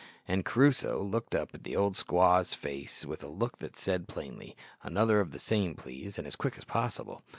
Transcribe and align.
and 0.27 0.43
Crusoe 0.45 1.03
looked 1.03 1.35
up 1.35 1.53
in 1.53 1.61
the 1.61 1.75
old 1.75 1.93
squaw's 1.93 2.55
face 2.55 3.05
with 3.05 3.23
a 3.23 3.27
look 3.27 3.59
that 3.59 3.77
said 3.77 4.07
plainly, 4.07 4.57
"Another 4.81 5.19
of 5.19 5.29
the 5.31 5.37
same, 5.37 5.75
please, 5.75 6.17
and 6.17 6.25
as 6.25 6.35
quick 6.35 6.57
as 6.57 6.63
possible." 6.63 7.23